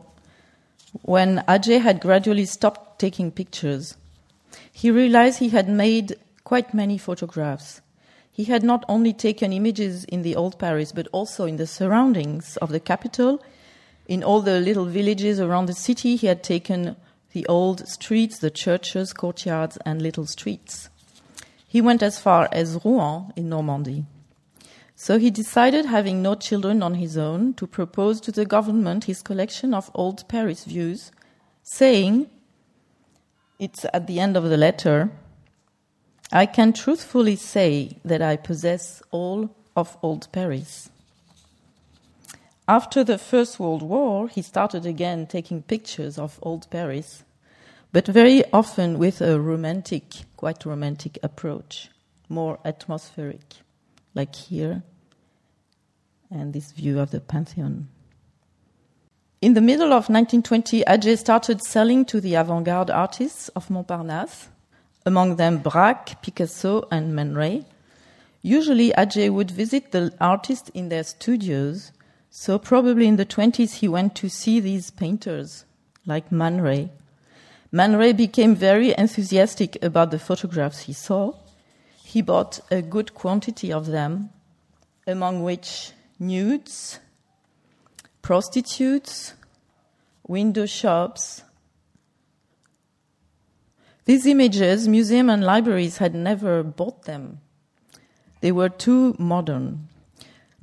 when 1.03 1.43
Atget 1.48 1.81
had 1.81 2.01
gradually 2.01 2.46
stopped 2.46 3.00
taking 3.00 3.31
pictures, 3.31 3.96
he 4.72 4.91
realized 4.91 5.39
he 5.39 5.50
had 5.50 5.70
made 5.70 6.15
quite 6.43 6.74
many 6.74 6.98
photographs. 6.98 7.81
He 8.31 8.46
had 8.46 8.63
not 8.63 8.84
only 8.88 9.13
taken 9.13 9.53
images 9.53 10.03
in 10.05 10.22
the 10.22 10.36
old 10.36 10.58
Paris, 10.58 10.91
but 10.91 11.08
also 11.12 11.46
in 11.46 11.58
the 11.58 11.67
surroundings 11.67 12.58
of 12.58 12.70
the 12.70 12.79
capital. 12.79 13.41
In 14.08 14.24
all 14.24 14.41
the 14.41 14.60
little 14.60 14.86
villages 14.86 15.39
around 15.39 15.67
the 15.67 15.74
city, 15.74 16.15
he 16.15 16.27
had 16.27 16.43
taken 16.43 16.96
the 17.33 17.45
old 17.47 17.88
streets, 17.88 18.39
the 18.39 18.51
churches, 18.51 19.13
courtyards, 19.13 19.77
and 19.85 20.01
little 20.01 20.25
streets. 20.25 20.89
He 21.67 21.81
went 21.81 22.03
as 22.03 22.19
far 22.19 22.47
as 22.51 22.79
Rouen 22.85 23.31
in 23.35 23.50
Normandy. 23.50 24.05
So 24.95 25.17
he 25.17 25.31
decided, 25.31 25.85
having 25.85 26.21
no 26.21 26.35
children 26.35 26.83
on 26.83 26.93
his 26.93 27.17
own, 27.17 27.55
to 27.55 27.65
propose 27.65 28.21
to 28.21 28.31
the 28.31 28.45
government 28.45 29.05
his 29.05 29.23
collection 29.23 29.73
of 29.73 29.89
old 29.95 30.27
Paris 30.27 30.63
views, 30.65 31.11
saying, 31.63 32.29
it's 33.57 33.83
at 33.93 34.05
the 34.05 34.19
end 34.19 34.38
of 34.38 34.43
the 34.43 34.57
letter, 34.57 35.09
I 36.31 36.45
can 36.45 36.71
truthfully 36.71 37.35
say 37.35 37.97
that 38.05 38.21
I 38.21 38.35
possess 38.35 39.01
all 39.09 39.50
of 39.75 39.97
old 40.03 40.31
Paris. 40.31 40.90
After 42.68 43.03
the 43.03 43.18
First 43.18 43.60
World 43.60 43.82
War, 43.82 44.27
he 44.27 44.41
started 44.41 44.86
again 44.86 45.27
taking 45.27 45.63
pictures 45.63 46.18
of 46.18 46.39
old 46.41 46.70
Paris, 46.70 47.24
but 47.91 48.08
very 48.08 48.44
often 48.53 49.00
with 49.00 49.20
a 49.22 49.39
romantic, 49.39 50.03
quite 50.38 50.65
romantic 50.65 51.18
approach, 51.24 51.89
more 52.30 52.60
atmospheric, 52.63 53.56
like 54.13 54.36
here 54.36 54.84
and 56.30 56.53
this 56.53 56.72
view 56.72 57.00
of 57.00 57.12
the 57.12 57.20
Pantheon. 57.20 57.89
In 59.41 59.56
the 59.56 59.62
middle 59.62 59.88
of 59.88 60.08
1920, 60.08 60.84
Atget 60.86 61.18
started 61.18 61.63
selling 61.63 62.06
to 62.06 62.22
the 62.22 62.36
avant 62.36 62.63
garde 62.63 62.91
artists 62.91 63.50
of 63.50 63.70
Montparnasse, 63.70 64.50
among 65.06 65.36
them 65.36 65.58
Braque, 65.58 66.22
Picasso, 66.22 66.88
and 66.91 67.15
Man 67.15 67.34
Ray. 67.34 67.65
Usually, 68.44 68.91
Atget 68.91 69.34
would 69.34 69.50
visit 69.50 69.91
the 69.91 70.13
artists 70.22 70.70
in 70.70 70.89
their 70.89 71.03
studios 71.03 71.91
So, 72.33 72.57
probably 72.57 73.07
in 73.07 73.17
the 73.17 73.25
20s, 73.25 73.79
he 73.79 73.89
went 73.89 74.15
to 74.15 74.29
see 74.29 74.61
these 74.61 74.89
painters 74.89 75.65
like 76.05 76.31
Man 76.31 76.61
Ray. 76.61 76.89
Man 77.73 77.97
Ray 77.97 78.13
became 78.13 78.55
very 78.55 78.97
enthusiastic 78.97 79.77
about 79.83 80.11
the 80.11 80.17
photographs 80.17 80.83
he 80.83 80.93
saw. 80.93 81.33
He 82.05 82.21
bought 82.21 82.61
a 82.71 82.81
good 82.81 83.13
quantity 83.13 83.71
of 83.73 83.88
them, 83.88 84.29
among 85.05 85.43
which 85.43 85.91
nudes, 86.19 87.00
prostitutes, 88.21 89.33
window 90.25 90.65
shops. 90.65 91.43
These 94.05 94.25
images, 94.25 94.88
museums 94.88 95.31
and 95.31 95.43
libraries 95.43 95.97
had 95.97 96.15
never 96.15 96.63
bought 96.63 97.03
them. 97.03 97.41
They 98.39 98.53
were 98.53 98.69
too 98.69 99.17
modern. 99.19 99.89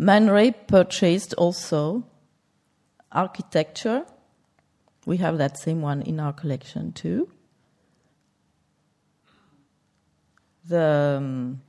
Man 0.01 0.31
Ray 0.31 0.53
purchased 0.53 1.35
also 1.35 2.05
architecture. 3.11 4.07
We 5.07 5.17
have 5.17 5.39
that 5.39 5.59
same 5.59 5.83
one 5.83 6.03
in 6.03 6.21
our 6.21 6.33
collection 6.33 6.93
too. 6.93 7.29
The 10.69 11.17
um, 11.19 11.63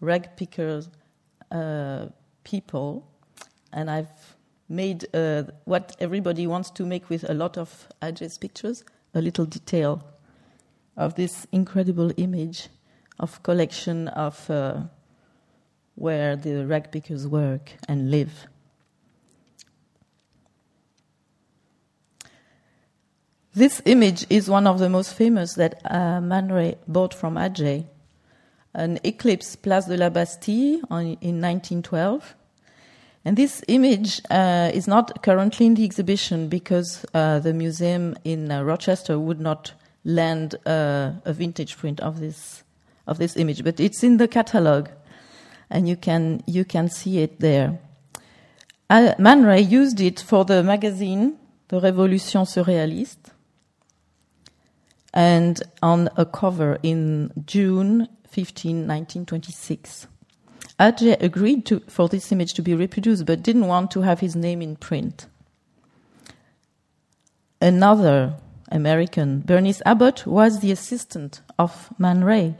rag 0.00 0.36
pickers 0.36 0.88
uh, 1.50 2.06
people, 2.44 3.06
and 3.74 3.90
I've 3.90 4.36
made 4.70 5.04
uh, 5.14 5.42
what 5.66 5.96
everybody 6.00 6.46
wants 6.46 6.70
to 6.70 6.86
make 6.86 7.10
with 7.10 7.28
a 7.28 7.34
lot 7.34 7.58
of 7.58 7.88
Atget's 8.00 8.38
pictures, 8.38 8.84
a 9.14 9.20
little 9.20 9.44
detail 9.44 10.02
of 10.96 11.14
this 11.16 11.46
incredible 11.52 12.10
image 12.16 12.68
of 13.18 13.42
collection 13.42 14.08
of 14.08 14.48
uh, 14.48 14.84
where 15.96 16.36
the 16.36 16.64
rag 16.66 16.92
pickers 16.92 17.26
work 17.26 17.72
and 17.88 18.10
live. 18.10 18.46
This 23.54 23.80
image 23.86 24.26
is 24.28 24.50
one 24.50 24.66
of 24.66 24.78
the 24.78 24.90
most 24.90 25.14
famous 25.14 25.54
that 25.54 25.80
uh, 25.86 26.20
bought 26.86 27.14
from 27.14 27.36
Atget. 27.36 27.86
An 28.74 28.98
eclipse 29.02 29.56
Place 29.56 29.86
de 29.86 29.96
la 29.96 30.10
Bastille 30.10 30.82
on, 30.90 31.16
in 31.22 31.40
1912. 31.40 32.34
And 33.24 33.38
this 33.38 33.62
image 33.66 34.20
uh, 34.28 34.70
is 34.74 34.86
not 34.86 35.22
currently 35.22 35.64
in 35.64 35.74
the 35.74 35.84
exhibition 35.84 36.48
because 36.48 37.06
uh, 37.14 37.38
the 37.38 37.54
museum 37.54 38.14
in 38.24 38.52
uh, 38.52 38.62
Rochester 38.62 39.18
would 39.18 39.40
not 39.40 39.72
lend 40.04 40.54
uh, 40.66 41.12
a 41.24 41.32
vintage 41.32 41.78
print 41.78 41.98
of 42.00 42.20
this 42.20 42.62
of 43.06 43.18
this 43.18 43.36
image, 43.36 43.64
but 43.64 43.80
it's 43.80 44.02
in 44.02 44.16
the 44.18 44.28
catalog 44.28 44.88
and 45.70 45.88
you 45.88 45.96
can 45.96 46.42
you 46.46 46.64
can 46.64 46.88
see 46.88 47.18
it 47.18 47.40
there. 47.40 47.78
Man 48.90 49.44
Ray 49.44 49.60
used 49.60 50.00
it 50.00 50.20
for 50.20 50.44
the 50.44 50.62
magazine, 50.62 51.38
the 51.68 51.80
Révolution 51.80 52.46
Surréaliste, 52.46 53.32
and 55.12 55.60
on 55.82 56.08
a 56.16 56.24
cover 56.24 56.78
in 56.82 57.32
June 57.46 58.08
15, 58.28 58.86
1926. 58.86 60.06
Atget 60.78 61.22
agreed 61.22 61.64
to, 61.66 61.80
for 61.88 62.08
this 62.08 62.30
image 62.30 62.52
to 62.54 62.62
be 62.62 62.74
reproduced, 62.74 63.24
but 63.24 63.42
didn't 63.42 63.66
want 63.66 63.90
to 63.92 64.02
have 64.02 64.20
his 64.20 64.36
name 64.36 64.60
in 64.60 64.76
print. 64.76 65.26
Another 67.60 68.34
American, 68.70 69.40
Bernice 69.40 69.80
Abbott, 69.86 70.26
was 70.26 70.60
the 70.60 70.70
assistant 70.70 71.40
of 71.58 71.88
Man 71.98 72.22
Ray. 72.22 72.56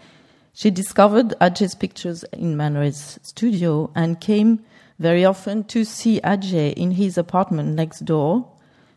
She 0.57 0.71
discovered 0.71 1.35
Atget's 1.39 1.75
pictures 1.75 2.25
in 2.33 2.57
Man 2.57 2.79
Ray's 2.79 3.19
studio 3.21 3.91
and 3.95 4.19
came 4.19 4.65
very 4.99 5.23
often 5.23 5.65
to 5.65 5.85
see 5.85 6.19
Atget 6.25 6.73
in 6.79 6.93
his 6.93 7.19
apartment 7.19 7.75
next 7.75 8.07
door 8.07 8.49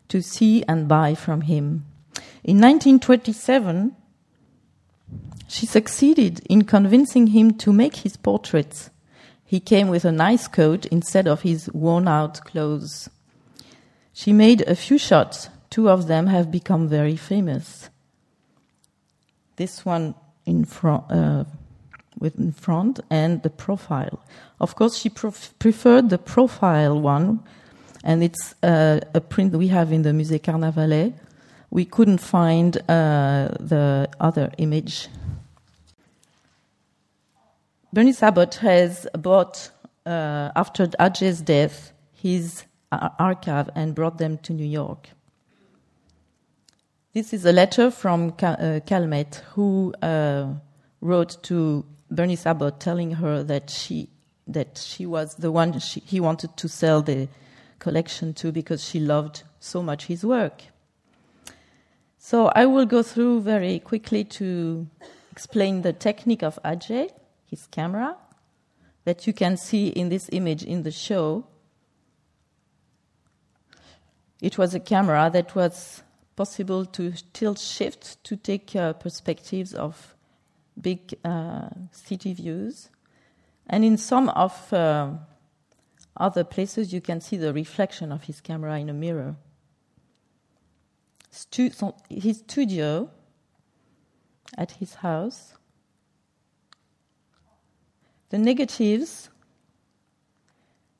to 0.08 0.22
see 0.22 0.64
and 0.66 0.88
buy 0.88 1.14
from 1.14 1.42
him. 1.42 1.84
In 2.42 2.56
1927, 2.62 3.94
she 5.48 5.66
succeeded 5.66 6.40
in 6.48 6.64
convincing 6.64 7.26
him 7.26 7.52
to 7.58 7.74
make 7.74 7.96
his 7.96 8.16
portraits. 8.16 8.88
He 9.44 9.60
came 9.60 9.88
with 9.88 10.06
a 10.06 10.12
nice 10.12 10.48
coat 10.48 10.86
instead 10.86 11.28
of 11.28 11.42
his 11.42 11.70
worn 11.74 12.08
out 12.08 12.42
clothes. 12.42 13.10
She 14.14 14.32
made 14.32 14.62
a 14.62 14.74
few 14.74 14.96
shots. 14.96 15.50
Two 15.68 15.90
of 15.90 16.06
them 16.06 16.28
have 16.28 16.50
become 16.50 16.88
very 16.88 17.16
famous. 17.16 17.90
This 19.56 19.84
one 19.84 20.14
in 20.46 20.64
front, 20.64 21.04
uh, 21.10 21.44
with 22.20 22.38
in 22.38 22.52
front 22.52 23.00
and 23.10 23.42
the 23.42 23.50
profile. 23.50 24.20
Of 24.60 24.76
course, 24.76 24.98
she 24.98 25.08
preferred 25.08 26.10
the 26.10 26.18
profile 26.18 27.00
one, 27.00 27.40
and 28.04 28.22
it's 28.22 28.54
uh, 28.62 29.00
a 29.14 29.20
print 29.20 29.54
we 29.54 29.68
have 29.68 29.90
in 29.90 30.02
the 30.02 30.10
Musée 30.10 30.42
Carnavalet. 30.42 31.14
We 31.70 31.84
couldn't 31.84 32.18
find 32.18 32.76
uh, 32.88 33.48
the 33.58 34.08
other 34.20 34.52
image. 34.58 35.08
Bernice 37.92 38.22
Abbott 38.22 38.56
has 38.56 39.06
bought, 39.18 39.70
uh, 40.06 40.50
after 40.54 40.86
Atget's 40.98 41.40
death, 41.40 41.92
his 42.12 42.64
archive 42.92 43.70
and 43.74 43.94
brought 43.94 44.18
them 44.18 44.38
to 44.38 44.52
New 44.52 44.66
York. 44.66 45.08
This 47.12 47.32
is 47.32 47.44
a 47.44 47.52
letter 47.52 47.90
from 47.90 48.28
uh, 48.42 48.80
Calmette, 48.86 49.42
who 49.54 49.92
uh, 50.02 50.54
wrote 51.00 51.42
to 51.44 51.84
Bernice 52.10 52.46
Abbott 52.46 52.80
telling 52.80 53.12
her 53.12 53.42
that 53.42 53.70
she 53.70 54.08
that 54.46 54.78
she 54.78 55.06
was 55.06 55.36
the 55.36 55.52
one 55.52 55.78
she, 55.78 56.00
he 56.00 56.18
wanted 56.18 56.56
to 56.56 56.68
sell 56.68 57.02
the 57.02 57.28
collection 57.78 58.34
to 58.34 58.50
because 58.50 58.82
she 58.82 58.98
loved 58.98 59.44
so 59.60 59.82
much 59.82 60.06
his 60.06 60.24
work. 60.24 60.64
So 62.18 62.46
I 62.54 62.66
will 62.66 62.86
go 62.86 63.02
through 63.02 63.42
very 63.42 63.78
quickly 63.78 64.24
to 64.24 64.88
explain 65.30 65.82
the 65.82 65.92
technique 65.92 66.42
of 66.42 66.58
Atget, 66.64 67.10
his 67.46 67.66
camera, 67.68 68.16
that 69.04 69.26
you 69.26 69.32
can 69.32 69.56
see 69.56 69.88
in 69.88 70.08
this 70.08 70.28
image 70.32 70.62
in 70.64 70.82
the 70.82 70.90
show. 70.90 71.46
It 74.40 74.58
was 74.58 74.74
a 74.74 74.80
camera 74.80 75.30
that 75.32 75.54
was 75.54 76.02
possible 76.36 76.84
to 76.86 77.12
tilt 77.32 77.58
shift 77.58 78.22
to 78.24 78.36
take 78.36 78.74
uh, 78.74 78.94
perspectives 78.94 79.74
of 79.74 80.14
big 80.80 81.14
uh, 81.24 81.68
city 81.92 82.32
views. 82.32 82.90
And 83.66 83.84
in 83.84 83.96
some 83.96 84.28
of 84.30 84.72
uh, 84.72 85.12
other 86.16 86.44
places, 86.44 86.92
you 86.92 87.00
can 87.00 87.20
see 87.20 87.36
the 87.36 87.52
reflection 87.52 88.12
of 88.12 88.24
his 88.24 88.40
camera 88.40 88.78
in 88.78 88.88
a 88.88 88.94
mirror. 88.94 89.36
Stu- 91.30 91.70
his 92.08 92.38
studio 92.38 93.10
at 94.56 94.72
his 94.72 94.94
house. 94.94 95.54
The 98.30 98.38
negatives, 98.38 99.30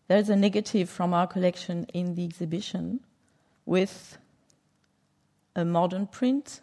there's 0.09 0.29
a 0.29 0.37
negative 0.37 0.89
from 0.89 1.15
our 1.15 1.27
collection 1.27 1.87
in 1.93 2.15
the 2.15 2.25
exhibition 2.25 3.01
with 3.67 4.19
a 5.55 5.65
modern 5.65 6.07
print, 6.07 6.61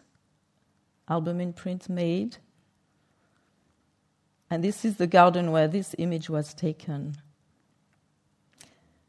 albumen 1.08 1.52
print 1.52 1.88
made. 1.88 2.38
And 4.50 4.64
this 4.64 4.84
is 4.84 4.96
the 4.96 5.06
garden 5.06 5.52
where 5.52 5.68
this 5.68 5.94
image 5.98 6.30
was 6.30 6.54
taken. 6.54 7.16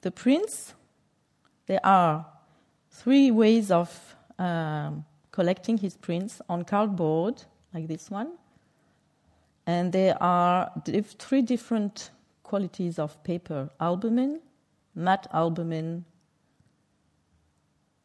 The 0.01 0.11
prints, 0.11 0.73
there 1.67 1.79
are 1.85 2.25
three 2.91 3.31
ways 3.31 3.71
of 3.71 4.15
um, 4.37 5.05
collecting 5.31 5.77
his 5.77 5.95
prints 5.95 6.41
on 6.49 6.63
cardboard, 6.63 7.43
like 7.73 7.87
this 7.87 8.09
one. 8.09 8.33
And 9.65 9.91
there 9.91 10.21
are 10.21 10.71
three 11.19 11.41
different 11.41 12.11
qualities 12.43 12.97
of 12.97 13.23
paper 13.23 13.69
albumen, 13.79 14.41
matte 14.95 15.27
albumen, 15.31 16.05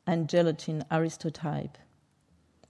and 0.06 0.28
gelatin 0.28 0.84
aristotype. 0.90 1.76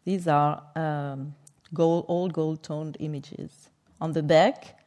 These 0.05 0.29
are 0.29 0.63
um, 0.77 1.35
gold, 1.73 2.05
all 2.09 2.29
gold 2.29 2.63
toned 2.63 2.97
images. 3.01 3.71
On 4.05 4.13
the 4.13 4.23
back, 4.23 4.79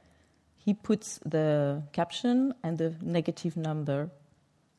he 0.59 0.75
puts 0.75 1.19
the 1.25 1.81
caption 1.91 2.53
and 2.61 2.77
the 2.77 2.93
negative 3.01 3.57
number, 3.57 4.11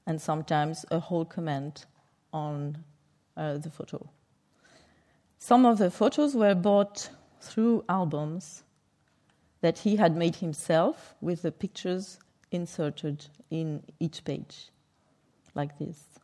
and 0.07 0.23
sometimes 0.23 0.87
a 0.93 1.01
whole 1.01 1.25
comment 1.25 1.87
on 2.33 2.79
uh, 3.37 3.59
the 3.59 3.69
photo. 3.69 4.09
Some 5.41 5.67
of 5.67 5.79
the 5.79 5.91
photos 5.91 6.37
were 6.37 6.55
bought 6.55 7.11
through 7.41 7.85
albums 7.89 8.63
that 9.61 9.79
he 9.79 9.97
had 9.97 10.15
made 10.15 10.37
himself 10.37 11.17
with 11.21 11.43
the 11.43 11.51
pictures 11.51 12.21
inserted 12.53 13.27
in 13.51 13.83
each 13.99 14.23
page, 14.25 14.69
like 15.57 15.81
this 15.81 16.21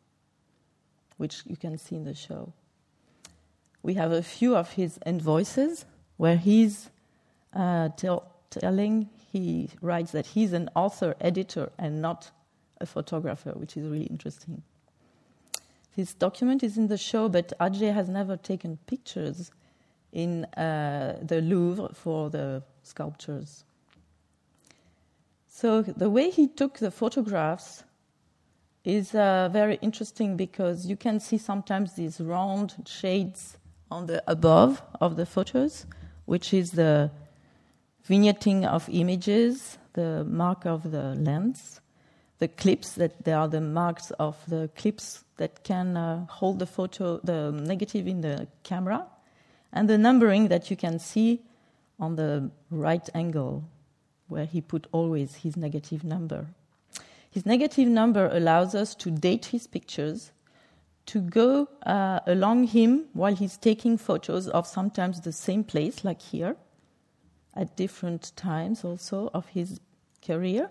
which 1.16 1.42
you 1.46 1.56
can 1.56 1.76
see 1.78 1.96
in 1.96 2.04
the 2.04 2.14
show. 2.14 2.52
We 3.82 3.94
have 3.94 4.12
a 4.12 4.22
few 4.22 4.54
of 4.54 4.74
his 4.74 5.00
invoices 5.04 5.84
where 6.16 6.36
he's 6.36 6.90
uh, 7.54 7.88
tell, 7.90 8.30
telling, 8.50 9.08
he 9.32 9.70
writes 9.80 10.12
that 10.12 10.26
he's 10.26 10.52
an 10.52 10.68
author, 10.74 11.14
editor, 11.20 11.70
and 11.78 12.00
not 12.00 12.30
a 12.80 12.86
photographer, 12.86 13.52
which 13.52 13.76
is 13.76 13.86
really 13.86 14.06
interesting. 14.06 14.62
This 15.96 16.12
document 16.14 16.62
is 16.62 16.76
in 16.76 16.88
the 16.88 16.98
show, 16.98 17.28
but 17.28 17.52
Atget 17.60 17.94
has 17.94 18.08
never 18.08 18.36
taken 18.36 18.78
pictures 18.86 19.50
in 20.12 20.44
uh, 20.56 21.18
the 21.22 21.40
Louvre 21.40 21.90
for 21.94 22.30
the 22.30 22.62
sculptures. 22.82 23.64
So 25.48 25.82
the 25.82 26.10
way 26.10 26.30
he 26.30 26.48
took 26.48 26.78
the 26.78 26.90
photographs 26.90 27.84
is 28.84 29.14
uh, 29.14 29.48
very 29.52 29.78
interesting 29.80 30.36
because 30.36 30.86
you 30.86 30.96
can 30.96 31.20
see 31.20 31.38
sometimes 31.38 31.94
these 31.94 32.20
round 32.20 32.74
shades 32.86 33.56
on 33.90 34.06
the 34.06 34.22
above 34.26 34.82
of 35.00 35.16
the 35.16 35.24
photos, 35.24 35.86
which 36.26 36.52
is 36.52 36.72
the 36.72 37.10
vignetting 38.08 38.64
of 38.64 38.88
images, 38.88 39.78
the 39.94 40.24
mark 40.24 40.66
of 40.66 40.90
the 40.90 41.14
lens, 41.14 41.80
the 42.38 42.48
clips 42.48 42.92
that 42.92 43.24
they 43.24 43.32
are 43.32 43.48
the 43.48 43.60
marks 43.60 44.10
of 44.12 44.36
the 44.48 44.68
clips 44.76 45.24
that 45.36 45.64
can 45.64 45.96
uh, 45.96 46.26
hold 46.26 46.58
the 46.58 46.66
photo, 46.66 47.18
the 47.24 47.50
negative 47.52 48.06
in 48.06 48.20
the 48.20 48.46
camera, 48.62 49.06
and 49.72 49.88
the 49.88 49.98
numbering 49.98 50.48
that 50.48 50.70
you 50.70 50.76
can 50.76 50.98
see 50.98 51.40
on 51.98 52.16
the 52.16 52.50
right 52.70 53.08
angle, 53.14 53.64
where 54.28 54.44
he 54.44 54.60
put 54.60 54.86
always 54.92 55.36
his 55.36 55.56
negative 55.56 56.04
number. 56.04 56.46
His 57.30 57.46
negative 57.46 57.88
number 57.88 58.28
allows 58.28 58.74
us 58.74 58.94
to 58.96 59.10
date 59.10 59.46
his 59.46 59.66
pictures, 59.66 60.32
to 61.06 61.20
go 61.20 61.68
uh, 61.84 62.20
along 62.26 62.68
him 62.68 63.06
while 63.12 63.34
he's 63.34 63.56
taking 63.56 63.98
photos 63.98 64.48
of 64.48 64.66
sometimes 64.66 65.20
the 65.20 65.32
same 65.32 65.64
place, 65.64 66.04
like 66.04 66.22
here, 66.22 66.56
at 67.54 67.76
different 67.76 68.32
times 68.36 68.84
also 68.84 69.30
of 69.32 69.46
his 69.46 69.80
career. 70.24 70.70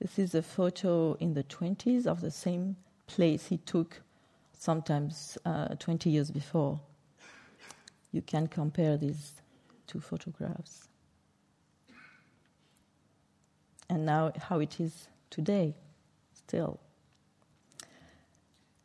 This 0.00 0.18
is 0.18 0.34
a 0.34 0.42
photo 0.42 1.14
in 1.14 1.34
the 1.34 1.44
20s 1.44 2.06
of 2.06 2.20
the 2.20 2.30
same 2.30 2.76
place 3.06 3.46
he 3.46 3.58
took 3.58 4.00
sometimes 4.58 5.38
uh, 5.44 5.68
20 5.78 6.10
years 6.10 6.30
before. 6.30 6.80
You 8.12 8.22
can 8.22 8.46
compare 8.46 8.96
these 8.96 9.32
two 9.86 10.00
photographs. 10.00 10.88
And 13.88 14.06
now, 14.06 14.32
how 14.48 14.60
it 14.60 14.80
is 14.80 15.08
today, 15.30 15.74
still. 16.32 16.78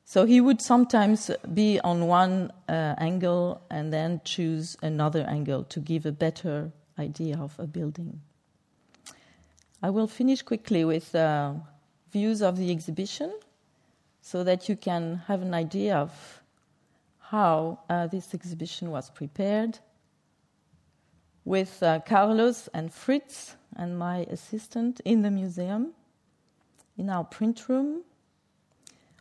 So 0.05 0.25
he 0.25 0.39
would 0.39 0.61
sometimes 0.61 1.29
be 1.53 1.79
on 1.79 2.07
one 2.07 2.51
uh, 2.69 2.95
angle 2.97 3.61
and 3.69 3.91
then 3.91 4.21
choose 4.23 4.77
another 4.81 5.25
angle 5.27 5.63
to 5.65 5.79
give 5.79 6.05
a 6.05 6.11
better 6.11 6.71
idea 6.99 7.37
of 7.37 7.57
a 7.59 7.67
building. 7.67 8.21
I 9.81 9.89
will 9.89 10.07
finish 10.07 10.41
quickly 10.41 10.85
with 10.85 11.13
uh, 11.13 11.53
views 12.11 12.41
of 12.41 12.57
the 12.57 12.71
exhibition 12.71 13.31
so 14.21 14.43
that 14.43 14.67
you 14.67 14.75
can 14.75 15.21
have 15.27 15.41
an 15.41 15.53
idea 15.53 15.95
of 15.95 16.41
how 17.19 17.79
uh, 17.89 18.07
this 18.07 18.33
exhibition 18.33 18.91
was 18.91 19.09
prepared 19.09 19.79
with 21.43 21.83
uh, 21.83 21.99
Carlos 21.99 22.67
and 22.73 22.91
Fritz 22.91 23.55
and 23.75 23.97
my 23.97 24.19
assistant 24.29 24.99
in 25.05 25.21
the 25.21 25.29
museum, 25.29 25.93
in 26.97 27.09
our 27.09 27.23
print 27.23 27.69
room, 27.69 28.03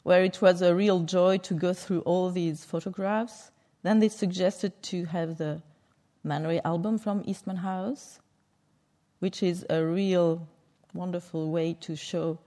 where 0.03 0.25
it 0.25 0.41
was 0.41 0.63
a 0.63 0.75
real 0.75 1.01
joy 1.01 1.37
to 1.39 1.55
go 1.55 1.75
through 1.75 2.01
all 2.01 2.31
these 2.31 2.65
photographs. 2.65 3.51
Then 3.83 3.99
they 4.01 4.09
suggested 4.09 4.83
to 4.85 5.05
have 5.07 5.37
the 5.37 5.61
Man 6.27 6.47
Ray 6.47 6.61
album 6.65 6.97
from 6.97 7.23
Eastman 7.27 7.59
House, 7.59 8.19
which 9.19 9.43
is 9.43 9.67
a 9.69 9.85
real 9.85 10.49
wonderful 10.95 11.51
way 11.51 11.75
to 11.81 11.95
show 11.95 12.39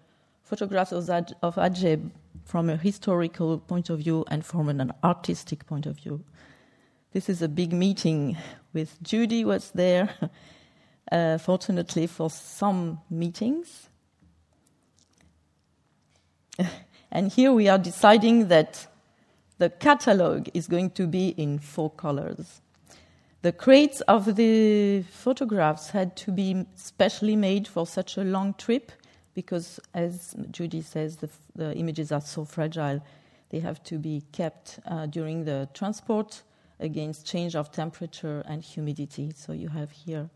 photographs 0.42 0.92
of, 0.92 1.08
of 1.44 1.56
Atget 1.58 2.10
from 2.44 2.72
a 2.72 2.78
historical 2.78 3.60
point 3.60 3.92
of 3.92 4.00
view 4.00 4.26
and 4.30 4.44
from 4.44 4.70
an 4.70 4.92
artistic 5.04 5.68
point 5.68 5.86
of 5.86 5.98
view. 5.98 6.24
This 7.14 7.30
is 7.30 7.44
a 7.44 7.48
big 7.48 7.72
meeting 7.72 8.36
with 8.74 8.98
Judy 9.04 9.46
was 9.46 9.70
there, 9.72 10.10
uh, 11.12 11.38
fortunately 11.38 12.08
for 12.08 12.32
some 12.32 13.02
meetings. 13.12 13.90
and 17.12 17.32
here 17.32 17.54
we 17.54 17.68
are 17.68 17.78
deciding 17.78 18.48
that 18.48 18.88
the 19.60 19.70
catalog 19.70 20.48
is 20.56 20.68
going 20.68 20.90
to 20.92 21.06
be 21.06 21.30
in 21.30 21.60
four 21.60 21.92
colors. 21.92 22.62
The 23.44 23.52
crates 23.52 24.02
of 24.02 24.36
the 24.36 25.04
photographs 25.04 25.92
had 25.92 26.16
to 26.18 26.32
be 26.32 26.66
specially 26.76 27.36
made 27.36 27.68
for 27.68 27.86
such 27.86 28.18
a 28.18 28.24
long 28.24 28.56
trip 28.56 28.92
because, 29.36 29.80
as 29.94 30.36
Judy 30.50 30.82
says, 30.82 31.18
the, 31.18 31.30
the 31.56 31.76
images 31.76 32.12
are 32.12 32.22
so 32.22 32.46
fragile. 32.46 33.04
They 33.50 33.60
have 33.60 33.84
to 33.84 34.00
be 34.00 34.24
kept 34.32 34.80
uh, 34.88 35.06
during 35.06 35.46
the 35.46 35.70
transport 35.76 36.42
against 36.80 37.28
change 37.28 37.56
of 37.56 37.72
temperature 37.72 38.44
and 38.48 38.64
humidity. 38.64 39.32
So 39.36 39.54
you 39.54 39.70
have 39.70 39.92
here 39.92 40.30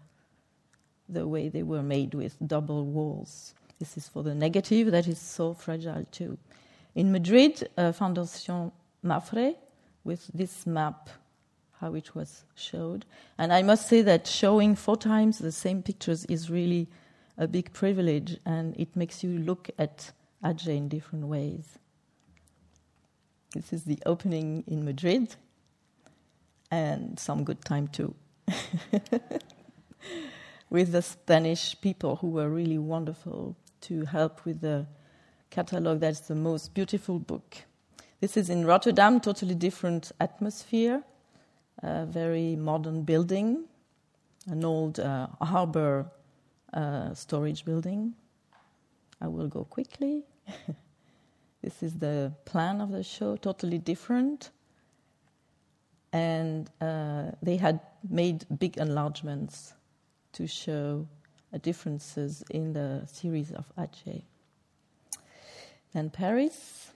the 1.10 1.28
way 1.28 1.50
they 1.50 1.64
were 1.64 1.84
made 1.84 2.14
with 2.14 2.38
double 2.46 2.86
walls. 2.86 3.56
This 3.80 3.98
is 3.98 4.08
for 4.08 4.22
the 4.22 4.36
negative 4.36 4.92
that 4.92 5.08
is 5.08 5.20
so 5.20 5.56
fragile 5.56 6.06
too. 6.12 6.38
In 6.94 7.12
Madrid, 7.12 7.68
uh, 7.78 7.92
Fundación 7.92 8.72
Mapfre, 9.04 9.56
with 10.04 10.28
this 10.34 10.68
map, 10.68 11.10
how 11.82 11.96
it 11.96 12.15
was 12.15 12.46
showed. 12.56 13.06
And 13.38 13.52
I 13.52 13.63
must 13.63 13.89
say 13.89 14.04
that 14.04 14.28
showing 14.28 14.76
four 14.76 14.96
times 14.96 15.39
the 15.39 15.52
same 15.52 15.82
pictures 15.82 16.26
is 16.26 16.50
really 16.50 16.88
a 17.38 17.48
big 17.48 17.74
privilege 17.74 18.38
and 18.46 18.80
it 18.80 18.96
makes 18.96 19.24
you 19.24 19.39
look 19.39 19.70
at 19.80 20.12
Atget 20.44 20.78
in 20.78 20.88
different 20.88 21.26
ways. 21.26 21.80
This 23.54 23.74
is 23.74 23.84
the 23.84 24.00
opening 24.06 24.63
in 24.67 24.86
Madrid 24.86 25.36
and 26.70 27.20
some 27.20 27.44
good 27.44 27.65
time 27.65 27.88
too. 27.88 28.13
with 30.70 30.91
the 30.94 31.02
Spanish 31.02 31.80
people 31.82 32.15
who 32.17 32.30
were 32.30 32.50
really 32.50 32.78
wonderful 32.78 33.56
to 33.82 34.06
help 34.06 34.46
with 34.46 34.62
the 34.62 34.86
catalog. 35.50 36.00
That's 36.00 36.22
the 36.22 36.36
most 36.36 36.74
beautiful 36.74 37.20
book. 37.20 37.58
This 38.22 38.38
is 38.38 38.50
in 38.50 38.65
Rotterdam, 38.65 39.20
totally 39.20 39.56
different 39.56 40.12
atmosphere, 40.20 41.04
a 41.84 42.06
very 42.06 42.56
modern 42.56 43.04
building, 43.04 43.65
an 44.48 44.63
old 44.65 45.00
uh, 45.00 45.28
harbor 45.41 46.12
uh, 46.74 47.13
storage 47.13 47.65
building. 47.65 48.13
I 49.20 49.28
will 49.28 49.48
go 49.48 49.63
quickly. 49.63 50.24
this 51.62 51.84
is 51.84 51.94
the 52.00 52.34
plan 52.46 52.82
of 52.82 52.91
the 52.91 53.04
show, 53.04 53.36
totally 53.36 53.78
different. 53.78 54.50
And 56.13 56.70
uh, 56.82 57.32
they 57.41 57.58
had 57.58 57.80
made 58.10 58.46
big 58.60 58.78
enlargements 58.78 59.74
to 60.34 60.48
show 60.48 61.08
uh, 61.54 61.58
differences 61.60 62.44
in 62.50 62.74
the 62.74 63.04
series 63.06 63.52
of 63.52 63.72
Atget. 63.78 64.24
Then 65.94 66.10
Paris, 66.10 66.91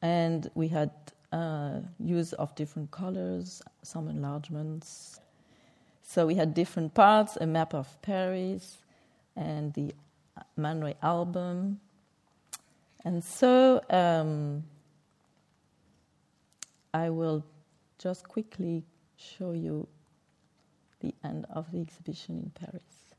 and 0.00 0.50
we 0.54 0.68
had 0.68 0.90
uh, 1.32 1.80
use 1.98 2.32
of 2.34 2.54
different 2.54 2.90
colors, 2.90 3.62
some 3.82 4.08
enlargements, 4.08 5.20
so 6.08 6.26
we 6.26 6.36
had 6.36 6.54
different 6.54 6.94
parts 6.94 7.36
a 7.38 7.46
map 7.46 7.74
of 7.74 8.00
Paris 8.00 8.78
and 9.36 9.74
the 9.74 9.92
Man 10.56 10.80
Ray 10.80 10.96
album. 11.02 11.80
And 13.04 13.22
so 13.22 13.82
um, 13.90 14.64
I 16.94 17.10
will 17.10 17.44
just 17.98 18.26
quickly 18.26 18.84
show 19.18 19.52
you 19.52 19.86
the 21.00 21.14
end 21.22 21.44
of 21.50 21.70
the 21.72 21.80
exhibition 21.80 22.38
in 22.38 22.50
Paris. 22.52 23.14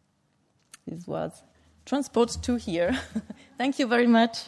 This 0.87 1.05
was 1.05 1.43
transport 1.85 2.37
to 2.41 2.55
here. 2.55 2.99
Thank 3.59 3.77
you 3.77 3.85
very 3.85 4.07
much. 4.07 4.45